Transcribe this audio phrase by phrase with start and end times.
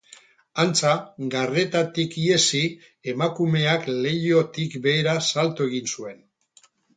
[0.61, 0.93] Antza,
[1.35, 2.61] garretatik ihesi,
[3.13, 6.19] emakumeak leihotik behera salto egin zuen.